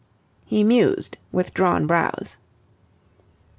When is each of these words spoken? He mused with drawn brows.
He 0.47 0.63
mused 0.63 1.17
with 1.31 1.53
drawn 1.53 1.85
brows. 1.85 2.37